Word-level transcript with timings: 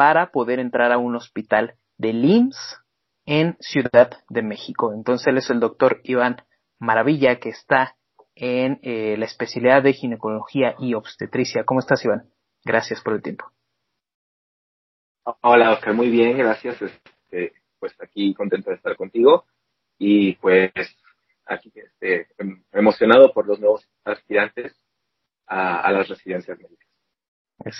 para 0.00 0.32
poder 0.32 0.60
entrar 0.60 0.92
a 0.92 0.96
un 0.96 1.14
hospital 1.14 1.74
del 1.98 2.24
IMSS 2.24 2.80
en 3.26 3.58
Ciudad 3.60 4.10
de 4.30 4.40
México. 4.40 4.94
Entonces 4.94 5.26
él 5.26 5.36
es 5.36 5.50
el 5.50 5.60
doctor 5.60 6.00
Iván 6.04 6.42
Maravilla 6.78 7.38
que 7.38 7.50
está 7.50 7.98
en 8.34 8.80
eh, 8.82 9.18
la 9.18 9.26
especialidad 9.26 9.82
de 9.82 9.92
ginecología 9.92 10.74
y 10.78 10.94
obstetricia. 10.94 11.64
¿Cómo 11.64 11.80
estás, 11.80 12.02
Iván? 12.02 12.30
Gracias 12.64 13.02
por 13.02 13.12
el 13.12 13.20
tiempo. 13.20 13.52
Hola, 15.42 15.72
Oscar, 15.72 15.92
muy 15.92 16.08
bien, 16.08 16.38
gracias. 16.38 16.80
Este, 16.80 17.52
pues 17.78 17.94
aquí 18.00 18.32
contento 18.32 18.70
de 18.70 18.76
estar 18.76 18.96
contigo 18.96 19.44
y 19.98 20.36
pues 20.36 20.72
aquí 21.44 21.70
este, 21.74 22.28
em, 22.38 22.64
emocionado 22.72 23.34
por 23.34 23.46
los 23.46 23.60
nuevos 23.60 23.86
aspirantes 24.04 24.74
a, 25.46 25.78
a 25.82 25.92
las 25.92 26.08
residencias 26.08 26.58
médicas. 26.58 26.88
Es 27.66 27.76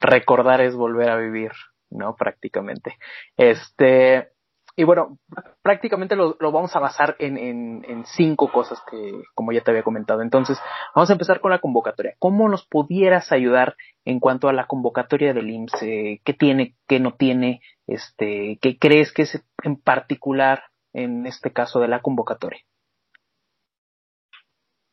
recordar 0.00 0.60
es 0.60 0.74
volver 0.74 1.10
a 1.10 1.16
vivir, 1.16 1.52
¿no? 1.90 2.14
Prácticamente. 2.16 2.96
Este, 3.36 4.32
y 4.78 4.84
bueno, 4.84 5.18
prácticamente 5.62 6.14
lo, 6.14 6.36
lo 6.38 6.52
vamos 6.52 6.76
a 6.76 6.78
basar 6.78 7.16
en, 7.18 7.36
en, 7.36 7.84
en, 7.88 8.06
cinco 8.06 8.52
cosas 8.52 8.80
que, 8.88 9.22
como 9.34 9.50
ya 9.50 9.60
te 9.60 9.72
había 9.72 9.82
comentado. 9.82 10.22
Entonces, 10.22 10.56
vamos 10.94 11.10
a 11.10 11.14
empezar 11.14 11.40
con 11.40 11.50
la 11.50 11.58
convocatoria. 11.58 12.14
¿Cómo 12.20 12.48
nos 12.48 12.64
pudieras 12.64 13.32
ayudar 13.32 13.76
en 14.04 14.20
cuanto 14.20 14.48
a 14.48 14.52
la 14.52 14.68
convocatoria 14.68 15.34
del 15.34 15.50
IMSS? 15.50 15.82
Eh, 15.82 16.20
¿Qué 16.24 16.32
tiene, 16.32 16.76
qué 16.86 17.00
no 17.00 17.14
tiene? 17.14 17.60
Este, 17.88 18.58
¿Qué 18.62 18.78
crees 18.78 19.12
que 19.12 19.22
es 19.22 19.44
en 19.64 19.80
particular 19.80 20.62
en 20.92 21.26
este 21.26 21.52
caso 21.52 21.80
de 21.80 21.88
la 21.88 22.00
convocatoria? 22.00 22.60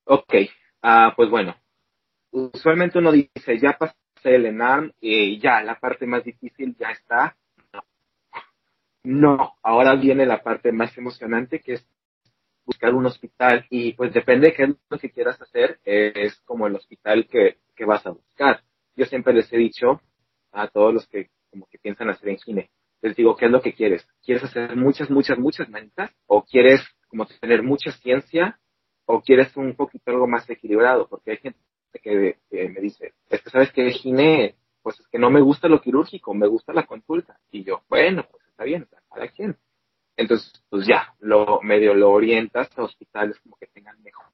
Ok, 0.05 0.33
ah, 0.81 1.13
pues 1.15 1.29
bueno, 1.29 1.55
usualmente 2.31 2.99
uno 2.99 3.11
dice, 3.11 3.59
ya 3.59 3.77
pasé 3.77 3.95
el 4.33 4.45
ENAM 4.45 4.91
y 4.99 5.39
ya, 5.39 5.61
la 5.61 5.79
parte 5.79 6.05
más 6.07 6.23
difícil 6.23 6.75
ya 6.77 6.89
está, 6.91 7.35
no, 9.03 9.53
ahora 9.61 9.95
viene 9.95 10.25
la 10.25 10.41
parte 10.41 10.71
más 10.71 10.97
emocionante 10.97 11.59
que 11.59 11.73
es 11.73 11.87
buscar 12.65 12.95
un 12.95 13.05
hospital 13.05 13.65
y 13.69 13.93
pues 13.93 14.11
depende 14.11 14.47
de 14.47 14.53
qué 14.55 14.63
es 14.63 14.69
lo 14.89 14.97
que 14.97 15.11
quieras 15.11 15.39
hacer, 15.39 15.79
es 15.83 16.41
como 16.41 16.65
el 16.65 16.75
hospital 16.75 17.27
que, 17.27 17.57
que 17.75 17.85
vas 17.85 18.05
a 18.07 18.11
buscar. 18.11 18.63
Yo 18.95 19.05
siempre 19.05 19.33
les 19.33 19.51
he 19.53 19.57
dicho 19.57 20.01
a 20.51 20.67
todos 20.67 20.93
los 20.93 21.07
que 21.07 21.29
como 21.51 21.67
que 21.67 21.77
piensan 21.77 22.09
hacer 22.09 22.29
en 22.29 22.39
cine, 22.39 22.71
les 23.01 23.15
digo, 23.15 23.35
¿qué 23.35 23.45
es 23.45 23.51
lo 23.51 23.61
que 23.61 23.73
quieres? 23.73 24.07
¿Quieres 24.23 24.43
hacer 24.43 24.75
muchas, 24.75 25.11
muchas, 25.11 25.37
muchas 25.37 25.69
manitas? 25.69 26.11
¿O 26.25 26.43
quieres 26.43 26.81
como 27.07 27.27
tener 27.27 27.61
mucha 27.61 27.91
ciencia? 27.91 28.59
¿O 29.05 29.21
quieres 29.21 29.55
un 29.55 29.75
poquito 29.75 30.09
algo 30.09 30.25
más 30.25 30.49
equilibrado? 30.49 31.07
Porque 31.07 31.31
hay 31.31 31.37
gente 31.37 31.59
que, 31.99 32.37
me 32.51 32.81
dice, 32.81 33.13
es 33.29 33.41
que 33.41 33.49
sabes 33.49 33.71
que 33.71 33.91
cine, 33.93 34.55
pues 34.81 34.99
es 34.99 35.07
que 35.07 35.19
no 35.19 35.29
me 35.29 35.41
gusta 35.41 35.67
lo 35.67 35.81
quirúrgico, 35.81 36.33
me 36.33 36.47
gusta 36.47 36.73
la 36.73 36.85
consulta. 36.85 37.39
Y 37.51 37.63
yo, 37.63 37.83
bueno, 37.89 38.25
pues 38.29 38.43
está 38.47 38.63
bien, 38.63 38.87
cada 39.09 39.27
quien. 39.29 39.57
Entonces, 40.17 40.51
pues 40.69 40.87
ya, 40.87 41.13
lo 41.19 41.61
medio 41.61 41.93
lo 41.93 42.11
orientas 42.11 42.69
a 42.77 42.83
hospitales 42.83 43.39
como 43.39 43.57
que 43.57 43.67
tengan 43.67 44.01
mejor, 44.01 44.25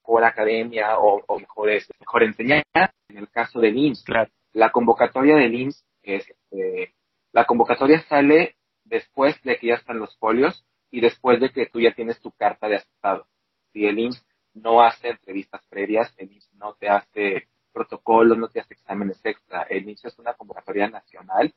mejor 0.00 0.24
academia 0.24 0.98
o, 0.98 1.22
o 1.26 1.38
mejores, 1.38 1.88
mejor 2.00 2.24
enseñanza. 2.24 2.92
En 3.08 3.18
el 3.18 3.30
caso 3.30 3.60
del 3.60 3.76
IMSS, 3.76 4.04
claro. 4.04 4.30
la 4.52 4.70
convocatoria 4.70 5.36
del 5.36 5.54
IMSS 5.54 5.84
es, 6.02 6.28
este, 6.28 6.94
la 7.32 7.44
convocatoria 7.44 8.02
sale 8.08 8.56
después 8.84 9.40
de 9.42 9.56
que 9.56 9.68
ya 9.68 9.74
están 9.74 9.98
los 9.98 10.16
folios 10.18 10.64
y 10.90 11.00
después 11.00 11.40
de 11.40 11.50
que 11.50 11.66
tú 11.66 11.80
ya 11.80 11.94
tienes 11.94 12.20
tu 12.20 12.32
carta 12.32 12.68
de 12.68 12.76
aceptado. 12.76 13.26
Si 13.72 13.86
el 13.86 13.98
IMSS 13.98 14.24
no 14.54 14.82
hace 14.82 15.10
entrevistas 15.10 15.62
previas, 15.68 16.12
el 16.16 16.32
IMSS 16.32 16.54
no 16.54 16.74
te 16.74 16.88
hace 16.88 17.48
protocolos, 17.72 18.38
no 18.38 18.48
te 18.48 18.60
hace 18.60 18.74
exámenes 18.74 19.20
extra. 19.24 19.62
El 19.62 19.88
IMSS 19.88 20.06
es 20.06 20.18
una 20.18 20.34
convocatoria 20.34 20.88
nacional 20.88 21.54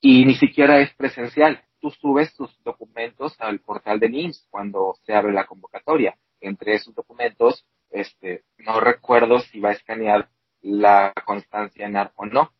y 0.00 0.24
ni 0.24 0.34
siquiera 0.34 0.80
es 0.80 0.94
presencial. 0.94 1.62
Tú 1.80 1.90
subes 1.90 2.34
tus 2.34 2.62
documentos 2.62 3.34
al 3.40 3.60
portal 3.60 4.00
de 4.00 4.08
NIMS 4.08 4.46
cuando 4.50 4.96
se 5.04 5.14
abre 5.14 5.32
la 5.32 5.46
convocatoria. 5.46 6.16
Entre 6.40 6.74
esos 6.74 6.94
documentos, 6.94 7.66
este, 7.90 8.44
no 8.58 8.80
recuerdo 8.80 9.40
si 9.40 9.60
va 9.60 9.70
a 9.70 9.72
escanear 9.72 10.28
la 10.60 11.12
constancia 11.24 11.86
en 11.86 11.96
ARP 11.96 12.12
o 12.16 12.26
no, 12.26 12.52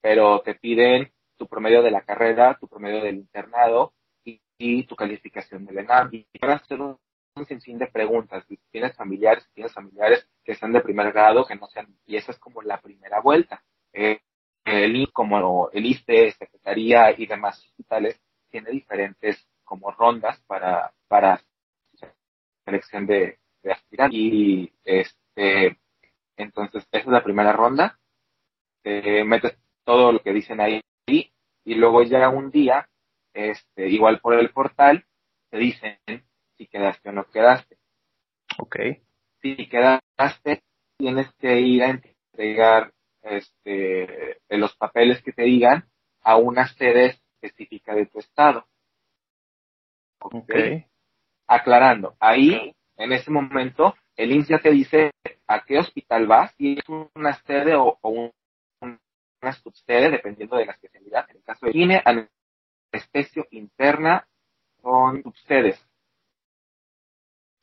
pero 0.00 0.40
te 0.40 0.54
piden 0.54 1.12
tu 1.36 1.46
promedio 1.46 1.82
de 1.82 1.90
la 1.90 2.02
carrera, 2.02 2.56
tu 2.60 2.68
promedio 2.68 3.02
del 3.02 3.16
internado 3.16 3.94
y, 4.24 4.82
tu 4.84 4.96
calificación 4.96 5.64
del 5.64 5.78
ENAM. 5.78 6.10
Y 6.12 6.26
van 6.40 6.50
a 6.50 6.54
hacer 6.54 6.80
un 7.38 7.46
sinfín 7.46 7.78
de 7.78 7.86
preguntas. 7.86 8.44
Tienes 8.70 8.96
familiares, 8.96 9.48
tienes 9.54 9.72
familiares 9.72 10.28
que 10.44 10.52
están 10.52 10.72
de 10.72 10.80
primer 10.80 11.12
grado, 11.12 11.46
que 11.46 11.56
no 11.56 11.66
sean, 11.68 11.86
y 12.06 12.16
esa 12.16 12.32
es 12.32 12.38
como 12.38 12.62
la 12.62 12.80
primera 12.80 13.20
vuelta. 13.20 13.62
Eh, 13.92 14.20
el 14.64 15.12
como 15.12 15.70
el 15.70 15.86
ISTE, 15.86 16.32
Secretaría 16.32 17.10
y 17.16 17.26
demás 17.26 17.58
hospitales, 17.58 18.20
tiene 18.50 18.70
diferentes 18.70 19.46
como 19.64 19.90
rondas 19.90 20.40
para, 20.46 20.92
para 21.08 21.42
selección 22.64 23.06
de, 23.06 23.38
aspirantes. 23.64 24.18
Y 24.18 24.72
este, 24.84 25.78
entonces, 26.36 26.86
esa 26.90 27.04
es 27.04 27.06
la 27.06 27.24
primera 27.24 27.52
ronda. 27.52 27.98
Eh, 28.84 29.24
metes 29.24 29.56
todo 29.84 30.12
lo 30.12 30.20
que 30.20 30.32
dicen 30.32 30.60
ahí 30.60 30.82
y 31.68 31.74
luego 31.74 32.02
ya 32.02 32.30
un 32.30 32.50
día, 32.50 32.88
este, 33.34 33.88
igual 33.88 34.20
por 34.20 34.32
el 34.34 34.50
portal, 34.50 35.04
te 35.50 35.58
dicen 35.58 35.98
si 36.58 36.66
quedaste 36.66 37.08
o 37.08 37.12
no 37.12 37.24
quedaste. 37.24 37.78
Ok. 38.58 38.76
Si 39.40 39.68
quedaste, 39.68 40.62
tienes 40.98 41.32
que 41.38 41.60
ir 41.60 41.84
a 41.84 41.90
entregar 41.90 42.92
este, 43.22 44.40
los 44.50 44.76
papeles 44.76 45.22
que 45.22 45.32
te 45.32 45.44
digan 45.44 45.88
a 46.22 46.36
una 46.36 46.66
sede 46.66 47.18
específica 47.40 47.94
de 47.94 48.06
tu 48.06 48.18
estado. 48.18 48.66
Okay. 50.20 50.86
Aclarando, 51.46 52.16
ahí, 52.18 52.74
en 52.96 53.12
ese 53.12 53.30
momento, 53.30 53.94
el 54.16 54.32
INSS 54.32 54.48
ya 54.48 54.58
te 54.58 54.70
dice 54.70 55.12
a 55.46 55.64
qué 55.64 55.78
hospital 55.78 56.26
vas 56.26 56.52
y 56.58 56.78
es 56.78 56.84
una 57.14 57.34
sede 57.44 57.76
o, 57.76 57.98
o 58.02 58.32
una 58.80 59.52
subsede, 59.52 60.10
dependiendo 60.10 60.56
de 60.56 60.66
la 60.66 60.72
especialidad. 60.72 61.26
En 61.30 61.36
el 61.36 61.42
caso 61.44 61.66
de 61.66 61.72
INE, 61.72 62.02
anestesio 62.92 63.46
interna 63.50 64.26
son 64.82 65.22
subsedes. 65.22 65.87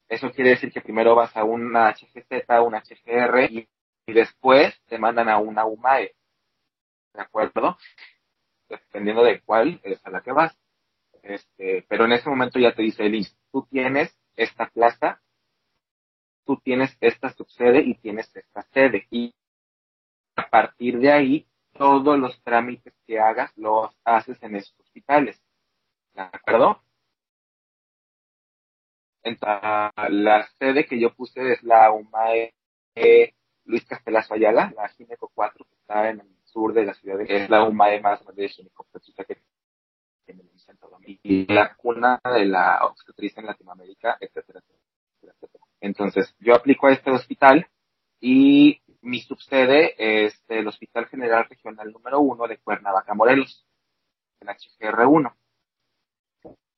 Eso 0.07 0.31
quiere 0.31 0.51
decir 0.51 0.71
que 0.71 0.81
primero 0.81 1.15
vas 1.15 1.35
a 1.35 1.43
una 1.43 1.91
HGZ, 1.91 2.47
una 2.63 2.81
HGR 2.81 3.49
y 3.51 3.67
después 4.13 4.79
te 4.85 4.99
mandan 4.99 5.29
a 5.29 5.39
una 5.39 5.65
UMAE. 5.65 6.15
¿De 7.13 7.21
acuerdo? 7.21 7.77
Dependiendo 8.69 9.23
de 9.23 9.41
cuál 9.41 9.79
es 9.83 10.05
a 10.05 10.09
la 10.09 10.21
que 10.21 10.31
vas. 10.31 10.55
Este, 11.23 11.83
pero 11.89 12.05
en 12.05 12.11
ese 12.11 12.29
momento 12.29 12.59
ya 12.59 12.75
te 12.75 12.83
dice 12.83 13.05
el 13.05 13.25
tú 13.51 13.65
tienes 13.71 14.15
esta 14.35 14.67
plaza, 14.69 15.21
tú 16.45 16.57
tienes 16.57 16.95
esta 17.01 17.29
subsede 17.29 17.81
y 17.81 17.95
tienes 17.95 18.33
esta 18.35 18.61
sede. 18.73 19.07
Y 19.09 19.33
a 20.35 20.47
partir 20.49 20.99
de 20.99 21.11
ahí, 21.11 21.47
todos 21.73 22.19
los 22.19 22.41
trámites 22.43 22.93
que 23.07 23.19
hagas 23.19 23.51
los 23.57 23.91
haces 24.03 24.41
en 24.43 24.55
esos 24.55 24.79
hospitales. 24.79 25.41
¿De 26.13 26.21
acuerdo? 26.21 26.84
Entonces, 29.25 29.59
la 30.09 30.47
sede 30.59 30.85
que 30.85 30.99
yo 30.99 31.13
puse 31.13 31.51
es 31.51 31.63
la 31.63 31.91
UMAE 31.91 32.53
Luis 33.65 33.83
Castelazo 33.85 34.35
Ayala, 34.35 34.71
la 34.75 34.87
Gineco 34.89 35.31
4, 35.33 35.65
que 35.65 35.75
está 35.75 36.09
en 36.09 36.21
el 36.21 36.27
sur 36.43 36.73
de 36.73 36.85
la 36.85 36.93
ciudad 36.93 37.17
de 37.17 37.25
es 37.27 37.49
la 37.49 37.63
UMAE 37.63 38.01
más 38.01 38.23
grande 38.23 38.43
de 38.43 38.49
ginecoobstetricia 38.49 39.25
que 39.25 39.41
el 40.27 40.59
centro 40.59 40.97
y 41.23 41.51
la 41.51 41.75
cuna 41.75 42.21
de 42.23 42.45
la 42.45 42.85
obstetricia 42.85 43.41
en 43.41 43.47
Latinoamérica, 43.47 44.17
etcétera, 44.19 44.59
etcétera, 44.59 45.33
etcétera. 45.33 45.65
Entonces, 45.81 46.35
yo 46.39 46.55
aplico 46.55 46.87
a 46.87 46.93
este 46.93 47.09
hospital 47.11 47.67
y 48.19 48.81
mi 49.01 49.21
subsede 49.21 49.95
es 49.97 50.39
el 50.47 50.67
Hospital 50.67 51.07
General 51.07 51.45
Regional 51.49 51.91
número 51.91 52.19
1 52.19 52.47
de 52.47 52.57
Cuernavaca, 52.59 53.13
Morelos, 53.13 53.67
el 54.39 54.47
HGR1. 54.47 55.33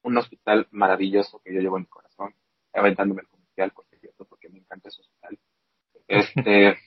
Un 0.03 0.17
hospital 0.17 0.67
maravilloso 0.71 1.39
que 1.43 1.53
yo 1.53 1.59
llevo 1.59 1.77
en 1.77 1.83
mi 1.83 1.89
corazón, 1.89 2.33
aventándome 2.73 3.21
el 3.21 3.27
comercial, 3.27 3.71
porque, 3.75 3.97
porque 4.29 4.49
me 4.49 4.59
encanta 4.59 4.89
ese 4.89 5.01
hospital 5.01 5.37
este, 6.07 6.77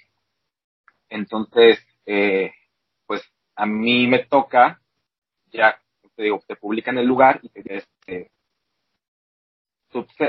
entonces, 1.08 1.78
eh, 2.06 2.52
pues 3.06 3.22
a 3.54 3.66
mí 3.66 4.06
me 4.06 4.20
toca, 4.24 4.80
ya 5.52 5.78
te 6.16 6.22
digo, 6.24 6.42
te 6.46 6.56
publican 6.56 6.98
el 6.98 7.06
lugar 7.06 7.40
y 7.42 7.48
te 7.50 7.76
este, 7.76 8.30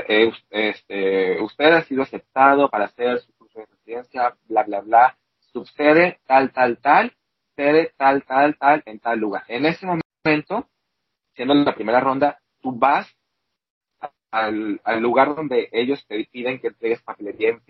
eh, 0.08 0.32
este, 0.50 1.40
usted 1.40 1.72
ha 1.72 1.82
sido 1.82 2.02
aceptado 2.02 2.68
para 2.68 2.86
hacer 2.86 3.20
su 3.20 3.32
curso 3.34 3.60
de 3.60 3.66
residencia, 3.66 4.36
bla, 4.48 4.64
bla, 4.64 4.80
bla, 4.80 5.18
sucede 5.52 6.20
tal, 6.26 6.52
tal, 6.52 6.78
tal, 6.78 7.12
sede 7.56 7.92
tal, 7.96 8.24
tal, 8.24 8.56
tal, 8.58 8.82
en 8.86 8.98
tal 8.98 9.18
lugar. 9.18 9.44
En 9.48 9.66
ese 9.66 9.86
momento, 9.86 10.68
siendo 11.34 11.54
la 11.54 11.74
primera 11.74 12.00
ronda, 12.00 12.40
tú 12.62 12.72
vas 12.72 13.06
al, 14.30 14.80
al 14.84 15.02
lugar 15.02 15.34
donde 15.34 15.68
ellos 15.72 16.04
te 16.06 16.24
piden 16.30 16.58
que 16.58 16.68
entregues 16.68 17.02
papelería 17.02 17.60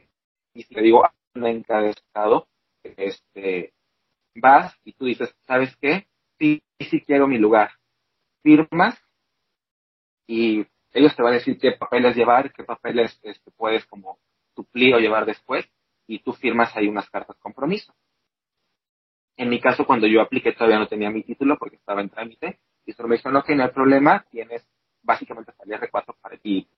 y 0.55 0.63
si 0.63 0.75
le 0.75 0.83
digo 0.83 1.03
en 1.35 1.63
cada 1.63 1.89
estado, 1.89 2.47
este, 2.83 3.73
vas 4.35 4.75
y 4.85 4.93
tú 4.93 5.07
dices, 5.07 5.35
¿sabes 5.47 5.75
qué? 5.81 6.07
Sí, 6.39 6.63
sí 6.79 7.01
quiero 7.01 7.27
mi 7.27 7.39
lugar. 7.39 7.71
Firmas 8.43 8.99
y 10.27 10.67
ellos 10.93 11.15
te 11.17 11.23
van 11.23 11.33
a 11.33 11.37
decir 11.37 11.59
qué 11.59 11.73
papeles 11.73 12.17
llevar, 12.17 12.53
qué 12.53 12.65
papeles 12.65 13.19
este, 13.23 13.51
puedes 13.53 13.87
como 13.87 14.19
suplir 14.55 14.95
o 14.95 14.99
llevar 14.99 15.25
después 15.25 15.67
y 16.07 16.19
tú 16.19 16.33
firmas 16.33 16.77
ahí 16.77 16.89
unas 16.89 17.09
cartas 17.09 17.37
compromiso. 17.39 17.95
En 19.37 19.49
mi 19.49 19.61
caso, 19.61 19.87
cuando 19.87 20.07
yo 20.07 20.21
apliqué 20.21 20.53
todavía 20.53 20.79
no 20.79 20.89
tenía 20.89 21.11
mi 21.11 21.23
título 21.23 21.57
porque 21.59 21.77
estaba 21.77 22.03
en 22.03 22.11
trámite 22.11 22.61
y 22.85 22.93
solo 22.93 23.09
me 23.09 23.17
dijeron, 23.17 23.37
ok, 23.37 23.49
no 23.51 23.63
hay 23.63 23.71
problema, 23.71 24.27
tienes 24.31 24.67
básicamente 25.03 25.51
hasta 25.51 25.65
el 25.65 25.71
R4 25.71 26.17
para 26.21 26.37
ti. 26.37 26.69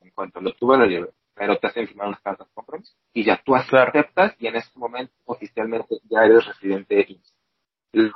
En 0.00 0.10
cuanto 0.10 0.40
lo 0.40 0.52
tuve, 0.52 0.76
lo 0.76 0.86
llevé 0.86 1.08
pero 1.38 1.56
te 1.58 1.68
hacen 1.68 1.86
firmar 1.86 2.08
unas 2.08 2.20
cartas 2.20 2.48
compromiso. 2.52 2.92
Y 3.14 3.24
ya 3.24 3.40
tú 3.42 3.54
aceptas 3.54 4.34
y 4.38 4.48
en 4.48 4.56
ese 4.56 4.70
momento 4.76 5.14
oficialmente 5.24 5.98
ya 6.10 6.24
eres 6.24 6.44
residente 6.44 6.96
de 6.96 7.06
IMSS. 7.08 7.34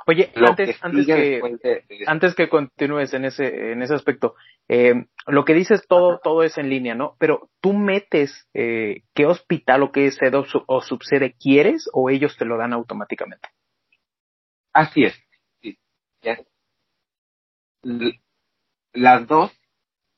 Oye, 0.05 0.31
antes, 0.35 0.79
que 0.79 0.85
antes, 0.85 1.05
que, 1.07 2.03
antes 2.05 2.35
que 2.35 2.47
continúes 2.47 3.11
en 3.15 3.25
ese, 3.25 3.71
en 3.71 3.81
ese 3.81 3.95
aspecto, 3.95 4.35
eh, 4.67 5.07
lo 5.25 5.45
que 5.45 5.55
dices 5.55 5.87
todo, 5.87 6.19
todo 6.23 6.43
es 6.43 6.59
en 6.59 6.69
línea, 6.69 6.93
¿no? 6.93 7.15
Pero 7.17 7.49
tú 7.59 7.73
metes 7.73 8.47
eh, 8.53 9.01
qué 9.15 9.25
hospital 9.25 9.81
o 9.81 9.91
qué 9.91 10.11
sede 10.11 10.37
o, 10.67 10.81
subsede 10.81 11.33
quieres 11.39 11.89
o 11.91 12.11
ellos 12.11 12.37
te 12.37 12.45
lo 12.45 12.57
dan 12.57 12.71
automáticamente. 12.71 13.49
Así 14.73 15.05
es. 15.05 15.19
Sí, 15.61 15.79
Las 18.93 19.27
dos, 19.27 19.51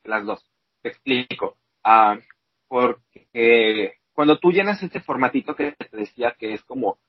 las 0.04 0.26
dos. 0.26 0.46
Te 0.82 0.90
explico. 0.90 1.58
Ah, 1.84 2.18
porque 2.68 4.00
cuando 4.14 4.38
tú 4.40 4.52
llenas 4.52 4.82
este 4.84 5.00
formatito 5.00 5.56
que 5.56 5.72
te 5.74 5.98
decía 5.98 6.36
que 6.38 6.54
es 6.54 6.64
como 6.64 7.00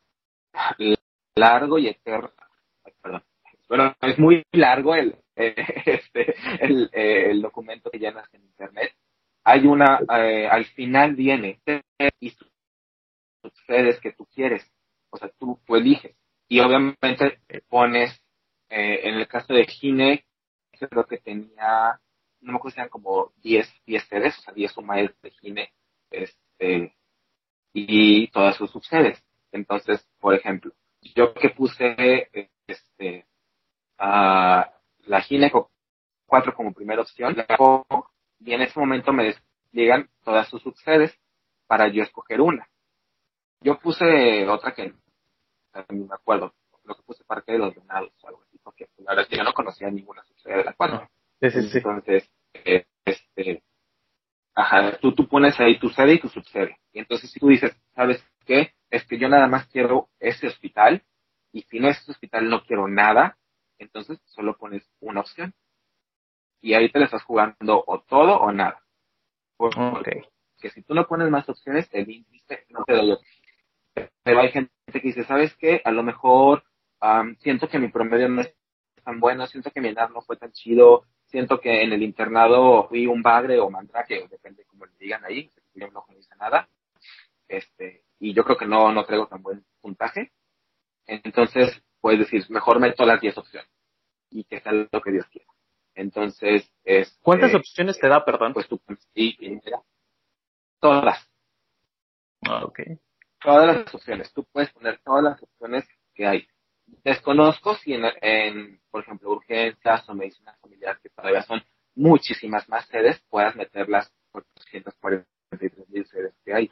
largo 1.34 1.78
y 1.78 1.88
eterno, 1.88 2.30
perdón, 3.02 3.22
bueno, 3.68 3.94
es 4.00 4.18
muy 4.18 4.44
largo 4.52 4.94
el, 4.94 5.16
este, 5.36 6.34
el, 6.60 6.88
el, 6.92 7.42
documento 7.42 7.90
que 7.90 7.98
llenas 7.98 8.32
en 8.32 8.44
internet. 8.44 8.94
Hay 9.44 9.66
una, 9.66 10.00
eh, 10.18 10.46
al 10.48 10.64
final 10.66 11.14
viene 11.14 11.60
y 12.20 12.32
sucedes 13.42 14.00
que 14.00 14.12
tú 14.12 14.26
quieres, 14.26 14.70
o 15.10 15.16
sea, 15.16 15.30
tú, 15.38 15.60
tú 15.64 15.76
eliges 15.76 16.16
y 16.48 16.60
obviamente 16.60 17.40
pones, 17.68 18.20
eh, 18.68 19.00
en 19.04 19.14
el 19.14 19.28
caso 19.28 19.52
de 19.52 19.64
Gine, 19.66 20.25
creo 20.78 21.04
que 21.06 21.18
tenía 21.18 22.00
no 22.40 22.52
me 22.52 22.58
acuerdo 22.58 22.74
si 22.74 22.80
eran 22.80 22.90
como 22.90 23.32
10, 23.42 23.82
10 23.86 24.04
sedes, 24.08 24.38
o 24.38 24.42
sea, 24.42 24.54
10 24.54 24.72
sumaes 24.72 25.10
de 25.20 25.30
Gine, 25.32 25.72
este, 26.10 26.94
y 27.72 28.28
todas 28.28 28.56
sus 28.56 28.70
subsedes. 28.70 29.22
Entonces, 29.52 30.06
por 30.20 30.34
ejemplo, 30.34 30.72
yo 31.14 31.34
que 31.34 31.50
puse, 31.50 32.30
este, 32.66 33.26
a 33.98 34.72
la 35.06 35.20
Gine 35.22 35.50
4 36.26 36.54
como 36.54 36.72
primera 36.72 37.02
opción, 37.02 37.36
y 38.40 38.52
en 38.52 38.62
ese 38.62 38.78
momento 38.78 39.12
me 39.12 39.34
llegan 39.72 40.08
todas 40.24 40.48
sus 40.48 40.62
subsedes 40.62 41.18
para 41.66 41.88
yo 41.88 42.02
escoger 42.02 42.40
una. 42.40 42.68
Yo 43.60 43.78
puse 43.78 44.46
otra 44.48 44.74
que 44.74 44.94
no 45.90 46.06
me 46.06 46.14
acuerdo, 46.14 46.54
lo 46.84 46.94
que 46.94 47.02
puse 47.02 47.24
Parque 47.24 47.52
de 47.52 47.58
los 47.58 47.74
Venados 47.74 48.12
o 48.22 48.28
algo 48.28 48.45
porque 48.66 48.88
la 48.98 49.12
verdad 49.12 49.22
es 49.22 49.28
que 49.28 49.36
yo 49.36 49.44
no 49.44 49.52
conocía 49.52 49.88
ninguna 49.88 50.24
subsede 50.24 50.56
de 50.56 50.64
la 50.64 50.72
4. 50.72 51.08
Entonces, 51.40 52.28
eh, 52.52 52.84
este, 53.04 53.62
ajá, 54.56 54.98
tú, 54.98 55.14
tú 55.14 55.28
pones 55.28 55.58
ahí 55.60 55.78
tu 55.78 55.88
sede 55.88 56.14
y 56.14 56.18
tu 56.18 56.28
subsede. 56.28 56.76
Y 56.92 56.98
entonces 56.98 57.30
si 57.30 57.38
tú 57.38 57.46
dices, 57.46 57.76
¿sabes 57.94 58.20
qué? 58.44 58.72
Es 58.90 59.06
que 59.06 59.18
yo 59.18 59.28
nada 59.28 59.46
más 59.46 59.68
quiero 59.68 60.08
ese 60.18 60.48
hospital 60.48 61.04
y 61.52 61.62
si 61.62 61.78
no 61.78 61.88
es 61.88 61.98
ese 61.98 62.10
hospital 62.10 62.48
no 62.48 62.64
quiero 62.64 62.88
nada, 62.88 63.38
entonces 63.78 64.18
solo 64.24 64.56
pones 64.56 64.82
una 64.98 65.20
opción. 65.20 65.54
Y 66.60 66.74
ahí 66.74 66.90
te 66.90 66.98
le 66.98 67.04
estás 67.04 67.22
jugando 67.22 67.84
o 67.86 68.00
todo 68.00 68.36
o 68.40 68.50
nada. 68.50 68.82
Porque 69.56 70.24
que 70.58 70.70
si 70.70 70.82
tú 70.82 70.92
no 70.92 71.06
pones 71.06 71.30
más 71.30 71.48
opciones, 71.48 71.88
el 71.92 72.10
índice 72.10 72.66
no 72.70 72.84
te 72.84 72.94
doy 72.94 73.16
Pero 74.24 74.40
hay 74.40 74.50
gente 74.50 74.72
que 74.92 75.00
dice, 75.00 75.22
¿sabes 75.22 75.54
qué? 75.54 75.82
A 75.84 75.92
lo 75.92 76.02
mejor 76.02 76.64
siento 77.38 77.68
que 77.68 77.78
mi 77.78 77.88
promedio 77.88 78.28
no 78.28 78.42
es 78.42 78.54
tan 79.04 79.20
bueno, 79.20 79.46
siento 79.46 79.70
que 79.70 79.80
mi 79.80 79.88
edad 79.88 80.08
no 80.10 80.20
fue 80.22 80.36
tan 80.36 80.52
chido, 80.52 81.04
siento 81.26 81.60
que 81.60 81.82
en 81.82 81.92
el 81.92 82.02
internado 82.02 82.88
fui 82.88 83.06
un 83.06 83.22
bagre 83.22 83.58
o 83.60 83.70
mandrake, 83.70 84.26
depende 84.28 84.64
como 84.64 84.86
le 84.86 84.92
digan 84.98 85.24
ahí, 85.24 85.50
yo 85.74 85.88
no 85.90 86.04
dice 86.10 86.34
nada, 86.36 86.68
este, 87.48 88.04
y 88.18 88.34
yo 88.34 88.44
creo 88.44 88.56
que 88.56 88.66
no, 88.66 88.92
no 88.92 89.04
traigo 89.04 89.26
tan 89.28 89.42
buen 89.42 89.64
puntaje, 89.80 90.32
entonces 91.06 91.82
puedes 92.00 92.20
decir, 92.20 92.44
mejor 92.50 92.80
meto 92.80 93.04
las 93.04 93.20
10 93.20 93.38
opciones 93.38 93.70
y 94.30 94.44
que 94.44 94.60
sea 94.60 94.72
lo 94.72 95.00
que 95.00 95.12
Dios 95.12 95.26
quiera. 95.26 95.46
Entonces, 95.94 96.70
es... 96.84 97.18
¿Cuántas 97.22 97.54
opciones 97.54 97.98
te 97.98 98.08
da, 98.08 98.24
perdón? 98.24 98.52
Pues 98.52 98.68
tú, 98.68 98.80
sí, 99.14 99.36
todas. 100.78 101.26
Ah, 102.42 102.64
ok. 102.64 102.80
Todas 103.40 103.76
las 103.78 103.94
opciones. 103.94 104.32
Tú 104.32 104.44
puedes 104.52 104.70
poner 104.72 105.00
todas 105.02 105.24
las 105.24 105.42
opciones 105.42 105.88
que 106.14 106.26
hay. 106.26 106.46
Desconozco 107.04 107.74
si 107.76 107.94
en, 107.94 108.80
por 108.90 109.02
ejemplo, 109.02 109.30
urgencias 109.30 110.08
o 110.08 110.14
medicina 110.14 110.56
familiar, 110.60 110.98
que 111.00 111.08
todavía 111.10 111.42
son 111.42 111.62
muchísimas 111.94 112.68
más 112.68 112.86
sedes, 112.86 113.20
puedas 113.28 113.56
meter 113.56 113.88
las 113.88 114.12
443 114.32 115.88
mil 115.88 116.06
sedes 116.06 116.34
que 116.44 116.54
hay. 116.54 116.70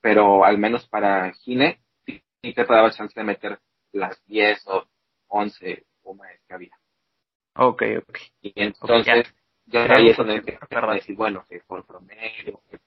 Pero 0.00 0.44
al 0.44 0.58
menos 0.58 0.86
para 0.88 1.32
Gine, 1.32 1.80
sí, 2.04 2.22
te 2.42 2.64
daba 2.64 2.90
chance 2.90 3.18
de 3.18 3.24
meter 3.24 3.58
las 3.92 4.22
10 4.26 4.66
o 4.66 4.86
11 5.28 5.86
o 6.02 6.14
más 6.14 6.30
que 6.46 6.54
había. 6.54 6.76
Ok, 7.56 7.82
ok. 7.98 8.18
Y 8.42 8.52
entonces, 8.56 9.32
ya, 9.66 9.86
ahí 9.94 10.10
es 10.10 10.16
donde 10.16 10.40
decir, 10.40 11.16
bueno, 11.16 11.46
que 11.48 11.60
por 11.60 11.86
promedio, 11.86 12.60
que 12.68 12.78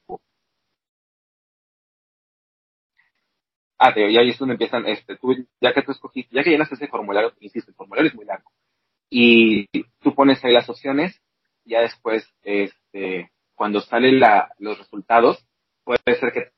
Ah, 3.77 3.93
te, 3.93 4.09
y 4.09 4.17
ahí 4.17 4.29
es 4.29 4.39
donde 4.39 4.55
empiezan, 4.55 4.87
este, 4.87 5.17
tú, 5.17 5.35
ya 5.61 5.73
que 5.73 5.83
tú 5.83 5.91
escogiste, 5.91 6.35
ya 6.35 6.43
que 6.43 6.49
llenas 6.49 6.71
ese 6.71 6.87
formulario, 6.87 7.33
insisto, 7.39 7.69
el 7.69 7.75
formulario 7.75 8.09
es 8.09 8.15
muy 8.15 8.25
largo, 8.25 8.51
y 9.09 9.67
tú 9.99 10.15
pones 10.15 10.43
ahí 10.43 10.51
las 10.51 10.69
opciones, 10.69 11.21
ya 11.63 11.81
después, 11.81 12.27
este, 12.41 13.31
cuando 13.55 13.81
salen 13.81 14.19
la, 14.19 14.51
los 14.57 14.79
resultados, 14.79 15.45
puede 15.83 15.99
ser 16.19 16.31
que 16.33 16.51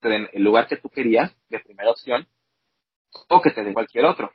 te 0.00 0.08
den 0.08 0.28
el 0.32 0.42
lugar 0.42 0.68
que 0.68 0.76
tú 0.76 0.90
querías, 0.90 1.34
de 1.48 1.60
primera 1.60 1.90
opción, 1.90 2.28
o 3.28 3.40
que 3.40 3.50
te 3.50 3.62
den 3.62 3.74
cualquier 3.74 4.04
otro. 4.04 4.30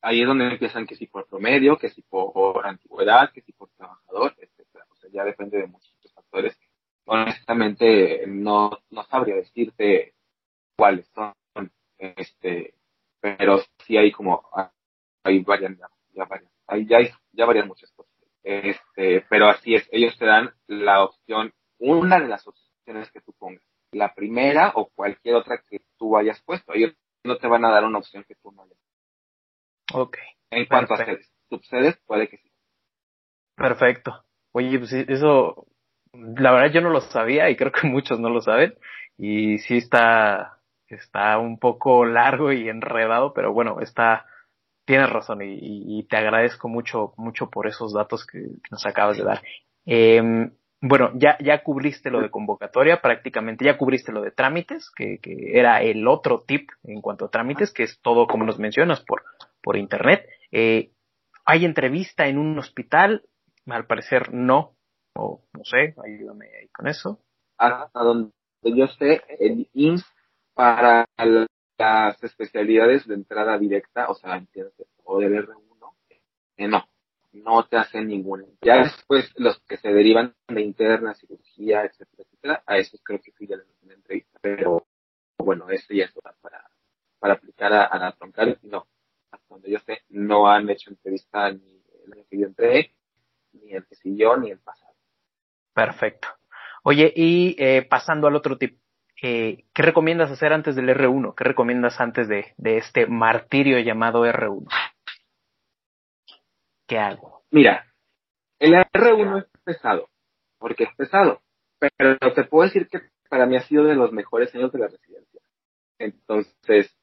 Ahí 0.00 0.20
es 0.20 0.26
donde 0.26 0.48
empiezan 0.48 0.86
que 0.86 0.96
si 0.96 1.06
por 1.06 1.28
promedio, 1.28 1.78
que 1.78 1.90
si 1.90 2.02
por 2.02 2.66
antigüedad, 2.66 3.30
que 3.32 3.42
si 3.42 3.52
por 3.52 3.70
trabajador, 3.70 4.34
etcétera. 4.38 4.84
O 4.90 4.96
sea, 4.96 5.10
ya 5.12 5.24
depende 5.24 5.58
de 5.58 5.68
muchos 5.68 5.94
factores. 6.12 6.58
Honestamente, 7.04 8.24
no, 8.26 8.78
no 8.90 9.04
sabría 9.04 9.36
decirte 9.36 10.14
cuáles 10.76 11.08
son, 11.14 11.34
este, 11.98 12.74
pero 13.20 13.60
sí 13.86 13.96
hay 13.96 14.12
como, 14.12 14.42
hay 15.24 15.40
varias, 15.40 15.78
ya, 16.12 16.24
varias, 16.24 16.52
hay, 16.66 16.86
ya, 16.86 16.98
hay, 16.98 17.10
ya 17.32 17.46
varias 17.46 17.66
muchas 17.66 17.90
cosas. 17.92 18.12
Este, 18.42 19.24
pero 19.30 19.48
así 19.48 19.74
es, 19.74 19.88
ellos 19.92 20.18
te 20.18 20.26
dan 20.26 20.52
la 20.66 21.04
opción, 21.04 21.52
una 21.78 22.18
de 22.18 22.28
las 22.28 22.46
opciones 22.46 23.10
que 23.12 23.20
tú 23.20 23.32
pongas, 23.38 23.62
la 23.92 24.14
primera 24.14 24.72
o 24.74 24.88
cualquier 24.88 25.36
otra 25.36 25.62
que 25.68 25.82
tú 25.98 26.16
hayas 26.16 26.42
puesto. 26.42 26.72
Ellos 26.74 26.94
no 27.24 27.36
te 27.36 27.46
van 27.46 27.64
a 27.64 27.70
dar 27.70 27.84
una 27.84 27.98
opción 27.98 28.24
que 28.24 28.34
tú 28.36 28.50
no 28.50 28.62
hayas. 28.62 28.78
Ok. 29.94 30.16
En 30.50 30.66
cuanto 30.66 30.94
a 30.94 30.96
sedes, 30.98 31.30
subsedes, 31.48 31.96
puede 32.06 32.28
que 32.28 32.38
sí. 32.38 32.50
Perfecto. 33.54 34.24
Oye, 34.52 34.78
pues 34.78 34.92
eso, 34.92 35.66
la 36.12 36.52
verdad 36.52 36.72
yo 36.72 36.80
no 36.80 36.90
lo 36.90 37.00
sabía 37.00 37.48
y 37.50 37.56
creo 37.56 37.72
que 37.72 37.86
muchos 37.88 38.18
no 38.18 38.30
lo 38.30 38.40
saben. 38.40 38.74
Y 39.18 39.58
sí 39.58 39.76
está, 39.76 40.61
está 41.02 41.38
un 41.38 41.58
poco 41.58 42.04
largo 42.04 42.52
y 42.52 42.68
enredado, 42.68 43.32
pero 43.34 43.52
bueno, 43.52 43.80
está, 43.80 44.26
tienes 44.84 45.10
razón 45.10 45.40
y, 45.42 46.06
te 46.08 46.16
agradezco 46.16 46.68
mucho, 46.68 47.12
mucho 47.16 47.50
por 47.50 47.66
esos 47.66 47.92
datos 47.92 48.26
que, 48.26 48.38
nos 48.70 48.86
acabas 48.86 49.18
de 49.18 49.24
dar. 49.24 49.42
Eh, 49.86 50.50
bueno, 50.84 51.12
ya, 51.14 51.38
ya 51.38 51.62
cubriste 51.62 52.10
lo 52.10 52.20
de 52.20 52.30
convocatoria, 52.30 53.00
prácticamente 53.00 53.64
ya 53.64 53.78
cubriste 53.78 54.10
lo 54.10 54.20
de 54.20 54.32
trámites, 54.32 54.90
que, 54.90 55.18
que 55.22 55.56
era 55.56 55.80
el 55.80 56.08
otro 56.08 56.40
tip 56.40 56.70
en 56.82 57.00
cuanto 57.00 57.26
a 57.26 57.30
trámites, 57.30 57.72
que 57.72 57.84
es 57.84 58.00
todo 58.02 58.26
como 58.26 58.44
nos 58.44 58.58
mencionas 58.58 59.00
por, 59.00 59.22
por 59.62 59.76
internet. 59.76 60.26
Eh, 60.50 60.90
¿Hay 61.44 61.64
entrevista 61.64 62.26
en 62.26 62.38
un 62.38 62.58
hospital? 62.58 63.22
Al 63.66 63.86
parecer 63.86 64.34
no, 64.34 64.74
o 65.14 65.44
no 65.52 65.64
sé, 65.64 65.94
ayúdame 66.04 66.46
ahí 66.46 66.68
con 66.68 66.88
eso. 66.88 67.20
Hasta 67.58 68.00
donde 68.00 68.32
yo 68.64 68.88
sé, 68.88 69.22
el 69.38 69.68
INS 69.74 70.04
para 70.54 71.06
las 71.78 72.22
especialidades 72.22 73.06
de 73.06 73.14
entrada 73.14 73.58
directa, 73.58 74.08
o 74.08 74.14
sea, 74.14 74.44
o 75.04 75.18
del 75.18 75.46
R1, 75.46 75.62
eh, 76.56 76.68
no, 76.68 76.86
no 77.32 77.64
te 77.66 77.76
hacen 77.76 78.06
ninguna. 78.06 78.44
Ya 78.60 78.82
después 78.82 79.32
los 79.36 79.60
que 79.60 79.76
se 79.78 79.92
derivan 79.92 80.34
de 80.48 80.62
interna, 80.62 81.14
cirugía, 81.14 81.84
etcétera, 81.84 82.24
etcétera, 82.24 82.62
a 82.66 82.76
esos 82.78 83.00
creo 83.02 83.20
que 83.20 83.32
sí 83.32 83.46
ya 83.46 83.56
les 83.56 83.68
hacen 83.68 83.92
entrevista, 83.92 84.38
pero 84.40 84.86
bueno, 85.38 85.68
eso 85.70 85.92
ya 85.92 86.04
es 86.04 86.12
para, 86.40 86.70
para 87.18 87.34
aplicar 87.34 87.72
a, 87.72 87.98
la 87.98 88.12
troncal, 88.12 88.58
no. 88.62 88.86
Hasta 89.30 89.54
donde 89.54 89.70
yo 89.70 89.78
sé, 89.80 90.02
no 90.10 90.48
han 90.48 90.68
hecho 90.68 90.90
entrevista 90.90 91.50
ni 91.50 91.82
el 92.04 92.12
año 92.12 92.24
que 92.28 92.38
yo 92.38 92.46
entré, 92.46 92.94
ni 93.52 93.72
el 93.72 93.86
que 93.86 93.94
siguió, 93.96 94.36
ni 94.36 94.50
el 94.50 94.58
pasado. 94.58 94.94
Perfecto. 95.72 96.28
Oye, 96.84 97.12
y 97.14 97.56
eh, 97.58 97.86
pasando 97.88 98.26
al 98.26 98.36
otro 98.36 98.58
tipo, 98.58 98.81
eh, 99.22 99.64
¿qué 99.72 99.82
recomiendas 99.82 100.30
hacer 100.30 100.52
antes 100.52 100.74
del 100.74 100.88
R1? 100.88 101.34
¿Qué 101.36 101.44
recomiendas 101.44 102.00
antes 102.00 102.28
de, 102.28 102.52
de 102.56 102.78
este 102.78 103.06
martirio 103.06 103.78
llamado 103.78 104.26
R1? 104.26 104.66
¿Qué 106.88 106.98
hago? 106.98 107.42
Mira, 107.50 107.86
el 108.58 108.74
R1 108.74 109.38
es 109.38 109.62
pesado, 109.64 110.08
porque 110.58 110.84
es 110.84 110.94
pesado, 110.96 111.40
pero 111.78 112.18
te 112.34 112.44
puedo 112.44 112.66
decir 112.66 112.88
que 112.88 113.00
para 113.28 113.46
mí 113.46 113.56
ha 113.56 113.60
sido 113.60 113.84
de 113.84 113.94
los 113.94 114.12
mejores 114.12 114.54
años 114.54 114.72
de 114.72 114.78
la 114.78 114.88
residencia. 114.88 115.40
Entonces, 115.98 116.94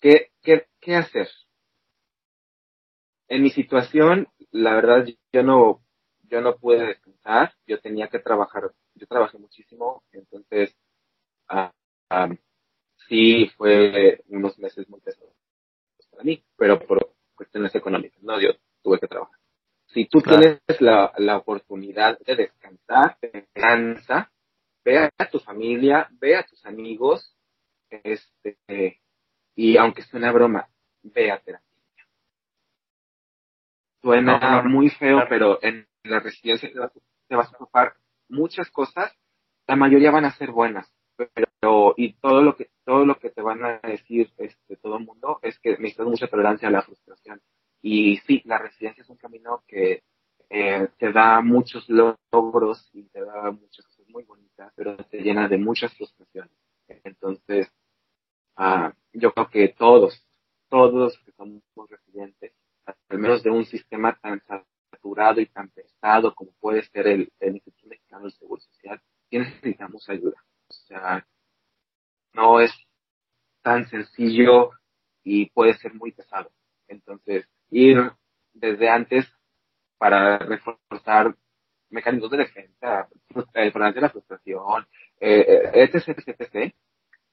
¿qué, 0.00 0.30
qué, 0.42 0.66
qué 0.80 0.96
hacer? 0.96 1.28
En 3.28 3.42
mi 3.42 3.50
situación, 3.50 4.28
la 4.50 4.74
verdad, 4.74 5.06
yo 5.32 5.42
no, 5.42 5.82
yo 6.22 6.40
no 6.40 6.56
pude 6.56 6.86
descansar, 6.86 7.52
yo 7.66 7.80
tenía 7.80 8.08
que 8.08 8.18
trabajar, 8.18 8.70
yo 8.94 9.06
trabajé 9.06 9.38
muchísimo, 9.38 10.02
entonces, 10.12 10.74
ah, 11.48 11.72
ah, 12.10 12.28
sí 13.08 13.50
fue 13.56 14.22
unos 14.28 14.58
meses 14.58 14.88
muy 14.88 15.00
pesados 15.00 15.34
para 16.10 16.24
mí, 16.24 16.42
pero 16.56 16.80
por 16.80 17.14
cuestiones 17.34 17.74
económicas, 17.74 18.20
no, 18.22 18.40
yo 18.40 18.50
tuve 18.82 18.98
que 18.98 19.06
trabajar. 19.06 19.38
Si 19.86 20.06
tú 20.06 20.20
tienes 20.20 20.60
la, 20.80 21.12
la 21.16 21.36
oportunidad 21.36 22.18
de 22.18 22.34
descansar, 22.36 23.16
descansa, 23.20 24.30
ve 24.84 25.10
a 25.16 25.30
tu 25.30 25.38
familia, 25.38 26.08
ve 26.20 26.36
a 26.36 26.42
tus 26.42 26.64
amigos, 26.66 27.34
este, 27.90 29.00
y 29.54 29.76
aunque 29.76 30.02
sea 30.02 30.18
una 30.18 30.32
broma, 30.32 30.68
ve 31.02 31.30
a 31.30 31.38
terapia. 31.38 31.66
Suena 34.02 34.62
muy 34.62 34.90
feo, 34.90 35.20
pero 35.28 35.58
en 35.62 35.86
la 36.04 36.20
residencia 36.20 36.70
te 36.70 37.36
vas, 37.36 37.52
a 37.52 37.56
ocupar 37.56 37.94
muchas 38.28 38.70
cosas, 38.70 39.12
la 39.66 39.76
mayoría 39.76 40.10
van 40.10 40.24
a 40.24 40.32
ser 40.32 40.50
buenas, 40.50 40.90
pero 41.34 41.94
y 41.96 42.12
todo 42.14 42.42
lo 42.42 42.56
que 42.56 42.70
todo 42.84 43.04
lo 43.04 43.18
que 43.18 43.30
te 43.30 43.42
van 43.42 43.64
a 43.64 43.80
decir 43.80 44.32
este 44.38 44.76
todo 44.76 44.96
el 44.98 45.04
mundo 45.04 45.40
es 45.42 45.58
que 45.58 45.70
necesitas 45.70 46.06
mucha 46.06 46.28
tolerancia 46.28 46.68
a 46.68 46.70
la 46.70 46.82
frustración. 46.82 47.40
Y 47.82 48.18
sí, 48.18 48.42
la 48.44 48.58
residencia 48.58 49.02
es 49.02 49.08
un 49.10 49.16
camino 49.16 49.62
que 49.66 50.02
eh, 50.50 50.88
te 50.98 51.12
da 51.12 51.40
muchos 51.40 51.86
logros 51.88 52.88
y 52.92 53.04
te 53.04 53.24
da 53.24 53.50
muchas 53.50 53.86
cosas 53.86 54.08
muy 54.08 54.24
bonitas, 54.24 54.72
pero 54.74 54.96
te 54.96 55.20
llena 55.20 55.48
de 55.48 55.58
muchas 55.58 55.94
frustraciones. 55.94 56.52
Entonces, 56.88 57.70
ah, 58.56 58.92
yo 59.12 59.32
creo 59.32 59.48
que 59.50 59.68
todos, 59.68 60.26
todos 60.68 61.18
que 61.18 61.32
somos 61.32 61.62
residentes, 61.88 62.52
al 63.08 63.18
menos 63.18 63.42
de 63.42 63.50
un 63.50 63.64
sistema 63.66 64.18
tan 64.20 64.42
saturado 64.90 65.40
y 65.40 65.46
tan 65.46 65.68
pesado 65.68 66.34
como 66.34 66.52
puede 66.60 66.82
ser 66.84 67.06
el, 67.08 67.30
Instituto 67.40 67.88
Mexicano 67.88 68.22
del 68.22 68.32
Seguro 68.32 68.60
Social, 68.60 69.00
necesitamos 69.30 70.08
ayuda. 70.08 70.42
O 70.68 70.72
sea, 70.86 71.26
no 72.34 72.60
es 72.60 72.72
tan 73.62 73.88
sencillo 73.88 74.70
y 75.24 75.50
puede 75.50 75.74
ser 75.74 75.94
muy 75.94 76.12
pesado. 76.12 76.50
Entonces, 76.86 77.48
ir 77.70 78.12
desde 78.52 78.88
antes 78.88 79.26
para 79.98 80.38
reforzar 80.38 81.34
mecanismos 81.90 82.30
de 82.30 82.38
defensa, 82.38 83.08
eh, 83.54 83.72
de 83.72 84.00
la 84.00 84.10
frustración, 84.10 84.86
eh, 85.20 85.44
eh 85.48 85.70
etc, 85.74 86.18
etc, 86.26 86.74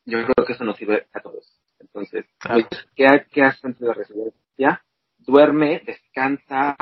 yo 0.06 0.26
creo 0.26 0.46
que 0.46 0.54
eso 0.54 0.64
nos 0.64 0.78
sirve 0.78 1.08
a 1.14 1.20
todos. 1.20 1.60
Entonces, 1.80 2.26
pues, 2.40 2.68
¿qué, 2.96 3.26
¿qué 3.32 3.44
haces 3.44 3.66
antes 3.66 3.82
de 3.82 3.88
la 3.88 3.94
residencia? 3.94 4.86
Duerme, 5.18 5.82
descansa, 5.86 6.76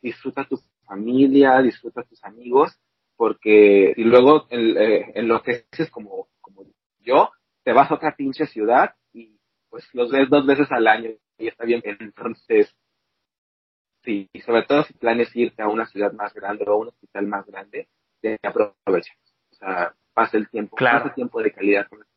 disfruta 0.00 0.44
tu 0.44 0.60
familia, 0.84 1.60
disfruta 1.62 2.02
tus 2.02 2.22
amigos, 2.24 2.78
porque 3.46 3.94
y 3.96 4.02
luego 4.02 4.46
en, 4.50 4.76
eh, 4.76 5.12
en 5.14 5.28
lo 5.28 5.40
que 5.42 5.66
es 5.70 5.90
como, 5.90 6.28
como 6.40 6.64
yo, 6.98 7.30
te 7.62 7.72
vas 7.72 7.90
a 7.90 7.94
otra 7.94 8.16
pinche 8.16 8.46
ciudad 8.46 8.94
y 9.12 9.38
pues 9.70 9.88
los 9.92 10.10
ves 10.10 10.28
dos 10.28 10.44
veces 10.46 10.66
al 10.72 10.88
año 10.88 11.10
y 11.38 11.46
está 11.46 11.64
bien. 11.64 11.80
Entonces, 11.84 12.74
sí, 14.02 14.28
y 14.32 14.40
sobre 14.40 14.64
todo 14.64 14.82
si 14.82 14.94
planes 14.94 15.34
irte 15.36 15.62
a 15.62 15.68
una 15.68 15.86
ciudad 15.86 16.12
más 16.12 16.34
grande 16.34 16.64
o 16.66 16.72
a 16.72 16.76
un 16.76 16.88
hospital 16.88 17.26
más 17.28 17.46
grande, 17.46 17.88
te 18.20 18.36
aprovechas. 18.42 19.16
O 19.52 19.54
sea, 19.54 19.94
pasa 20.12 20.36
el 20.36 20.48
tiempo, 20.48 20.76
claro. 20.76 21.04
pasa 21.04 21.14
tiempo 21.14 21.40
de 21.40 21.52
calidad 21.52 21.86
con 21.88 22.00
los 22.00 22.08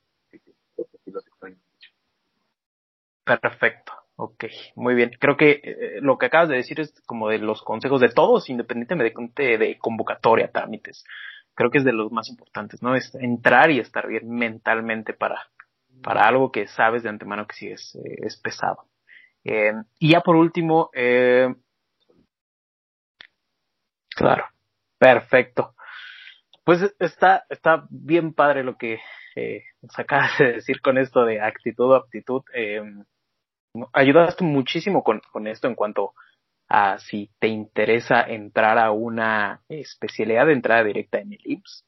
Perfecto. 3.23 3.93
Ok, 4.21 4.47
muy 4.75 4.95
bien. 4.95 5.11
Creo 5.17 5.37
que 5.37 5.61
eh, 5.63 5.99
lo 6.01 6.17
que 6.17 6.25
acabas 6.25 6.49
de 6.49 6.57
decir 6.57 6.81
es 6.81 6.93
como 7.05 7.29
de 7.29 7.37
los 7.37 7.63
consejos 7.63 8.01
de 8.01 8.09
todos, 8.09 8.49
independientemente 8.49 9.57
de, 9.57 9.77
convocatoria, 9.77 10.51
trámites. 10.51 11.05
Creo 11.55 11.71
que 11.71 11.77
es 11.77 11.85
de 11.85 11.93
los 11.93 12.11
más 12.11 12.27
importantes, 12.27 12.83
¿no? 12.83 12.95
Es 12.95 13.15
entrar 13.15 13.71
y 13.71 13.79
estar 13.79 14.07
bien 14.09 14.29
mentalmente 14.29 15.13
para, 15.13 15.47
para 16.03 16.27
algo 16.27 16.51
que 16.51 16.67
sabes 16.67 17.01
de 17.03 17.07
antemano 17.07 17.47
que 17.47 17.55
sí 17.55 17.67
es, 17.69 17.95
eh, 17.95 18.17
es 18.23 18.35
pesado. 18.35 18.89
Eh, 19.45 19.71
y 19.99 20.11
ya 20.11 20.19
por 20.19 20.35
último, 20.35 20.89
eh, 20.93 21.55
claro, 24.17 24.47
perfecto. 24.97 25.75
Pues 26.65 26.93
está, 26.99 27.45
está 27.49 27.87
bien 27.89 28.33
padre 28.33 28.65
lo 28.65 28.75
que 28.75 28.99
eh, 29.37 29.63
acabas 29.95 30.37
de 30.39 30.53
decir 30.55 30.81
con 30.81 30.97
esto 30.97 31.23
de 31.23 31.39
actitud 31.39 31.91
o 31.91 31.95
aptitud. 31.95 32.43
Eh, 32.53 32.81
ayudaste 33.93 34.43
muchísimo 34.43 35.03
con, 35.03 35.21
con 35.31 35.47
esto 35.47 35.67
en 35.67 35.75
cuanto 35.75 36.13
a 36.67 36.99
si 36.99 37.29
te 37.39 37.47
interesa 37.47 38.21
entrar 38.21 38.77
a 38.77 38.91
una 38.91 39.61
especialidad 39.69 40.45
de 40.45 40.53
entrada 40.53 40.83
directa 40.83 41.19
en 41.19 41.33
el 41.33 41.39
IMSS. 41.43 41.83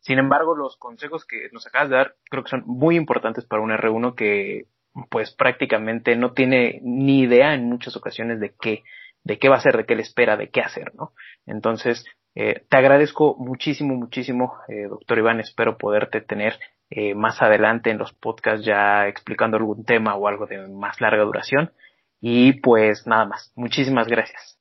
Sin 0.00 0.18
embargo, 0.18 0.54
los 0.54 0.76
consejos 0.76 1.24
que 1.26 1.48
nos 1.52 1.66
acabas 1.66 1.90
de 1.90 1.96
dar 1.96 2.16
creo 2.30 2.44
que 2.44 2.50
son 2.50 2.64
muy 2.66 2.96
importantes 2.96 3.44
para 3.44 3.62
un 3.62 3.70
R1 3.70 4.14
que 4.14 4.66
pues 5.08 5.32
prácticamente 5.34 6.16
no 6.16 6.32
tiene 6.32 6.80
ni 6.82 7.20
idea 7.20 7.54
en 7.54 7.68
muchas 7.68 7.96
ocasiones 7.96 8.40
de 8.40 8.54
qué, 8.60 8.82
de 9.24 9.38
qué 9.38 9.48
va 9.48 9.56
a 9.56 9.58
hacer, 9.58 9.76
de 9.76 9.86
qué 9.86 9.94
le 9.94 10.02
espera, 10.02 10.36
de 10.36 10.50
qué 10.50 10.60
hacer, 10.60 10.94
¿no? 10.94 11.12
Entonces, 11.46 12.04
eh, 12.34 12.62
te 12.68 12.76
agradezco 12.76 13.36
muchísimo, 13.38 13.94
muchísimo, 13.94 14.54
eh, 14.68 14.86
doctor 14.88 15.18
Iván. 15.18 15.40
Espero 15.40 15.76
poderte 15.76 16.20
tener 16.20 16.58
eh, 16.90 17.14
más 17.14 17.42
adelante 17.42 17.90
en 17.90 17.98
los 17.98 18.12
podcasts 18.12 18.64
ya 18.64 19.06
explicando 19.08 19.56
algún 19.56 19.84
tema 19.84 20.14
o 20.14 20.28
algo 20.28 20.46
de 20.46 20.66
más 20.68 21.00
larga 21.00 21.24
duración. 21.24 21.72
Y 22.20 22.54
pues 22.60 23.06
nada 23.06 23.24
más. 23.26 23.52
Muchísimas 23.56 24.08
gracias. 24.08 24.58